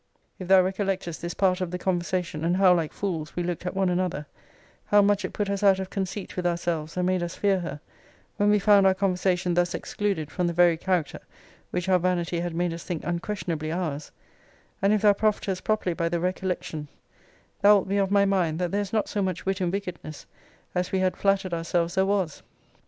[0.39, 3.75] If thou recollectest this part of the conversation, and how like fools we looked at
[3.75, 4.25] one another;
[4.87, 7.79] how much it put us out of conceit with ourselves, and made us fear her,
[8.37, 11.19] when we found our conversation thus excluded from the very character
[11.69, 14.11] which our vanity had made us think unquestionably ours;
[14.81, 16.87] and if thou profitest properly by the recollection;
[17.61, 20.25] thou wilt be of my mind, that there is not so much wit in wickedness
[20.73, 22.41] as we had flattered ourselves there was.